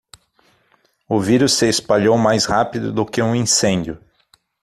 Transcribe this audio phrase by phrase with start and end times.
[1.07, 4.03] O vírus se espalhou mais rápido do que um incêndio.